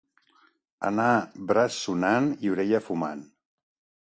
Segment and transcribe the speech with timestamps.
[0.89, 1.09] Anar
[1.51, 3.25] braç sonant i orella fumant.